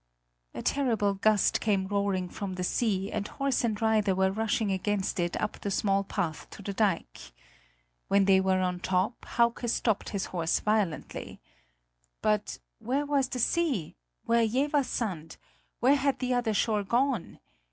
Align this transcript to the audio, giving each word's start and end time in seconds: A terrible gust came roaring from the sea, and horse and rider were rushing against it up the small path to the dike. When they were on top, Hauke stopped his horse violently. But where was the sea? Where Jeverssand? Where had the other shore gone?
A 0.55 0.63
terrible 0.63 1.13
gust 1.13 1.59
came 1.61 1.85
roaring 1.87 2.27
from 2.27 2.55
the 2.55 2.63
sea, 2.63 3.11
and 3.11 3.27
horse 3.27 3.63
and 3.63 3.79
rider 3.79 4.15
were 4.15 4.31
rushing 4.31 4.71
against 4.71 5.19
it 5.19 5.39
up 5.39 5.59
the 5.59 5.69
small 5.69 6.03
path 6.03 6.49
to 6.49 6.63
the 6.63 6.73
dike. 6.73 7.31
When 8.07 8.25
they 8.25 8.41
were 8.41 8.61
on 8.61 8.79
top, 8.79 9.23
Hauke 9.23 9.69
stopped 9.69 10.09
his 10.09 10.25
horse 10.33 10.59
violently. 10.59 11.39
But 12.23 12.57
where 12.79 13.05
was 13.05 13.29
the 13.29 13.37
sea? 13.37 13.95
Where 14.25 14.43
Jeverssand? 14.47 15.37
Where 15.81 15.97
had 15.97 16.17
the 16.17 16.33
other 16.33 16.55
shore 16.55 16.81
gone? 16.83 17.39